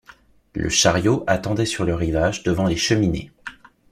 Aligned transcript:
Le 0.55 0.67
chariot 0.67 1.23
attendait 1.27 1.67
sur 1.67 1.85
le 1.85 1.93
rivage, 1.93 2.41
devant 2.41 2.65
les 2.65 2.75
Cheminées 2.75 3.31